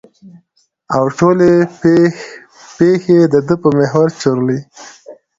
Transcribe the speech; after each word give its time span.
او 0.95 1.03
ټولې 1.17 1.51
پېښې 2.75 3.19
د 3.33 3.35
ده 3.47 3.55
په 3.61 3.69
محور 3.77 4.07
چورلي. 4.21 4.59